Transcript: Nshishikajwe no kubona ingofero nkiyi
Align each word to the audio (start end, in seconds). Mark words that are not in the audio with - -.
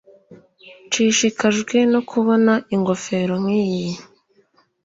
Nshishikajwe 0.87 1.77
no 1.93 2.01
kubona 2.09 2.53
ingofero 2.75 3.33
nkiyi 3.43 3.87